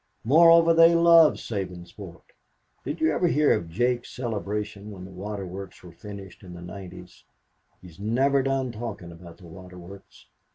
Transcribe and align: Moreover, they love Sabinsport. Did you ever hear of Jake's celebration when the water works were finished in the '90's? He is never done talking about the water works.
Moreover, 0.23 0.73
they 0.73 0.95
love 0.95 1.33
Sabinsport. 1.35 2.23
Did 2.83 2.99
you 3.01 3.11
ever 3.11 3.27
hear 3.27 3.53
of 3.53 3.69
Jake's 3.69 4.09
celebration 4.09 4.89
when 4.89 5.05
the 5.05 5.11
water 5.11 5.45
works 5.45 5.83
were 5.83 5.91
finished 5.91 6.41
in 6.41 6.55
the 6.55 6.59
'90's? 6.61 7.23
He 7.83 7.89
is 7.89 7.99
never 7.99 8.41
done 8.41 8.71
talking 8.71 9.11
about 9.11 9.37
the 9.37 9.45
water 9.45 9.77
works. 9.77 10.25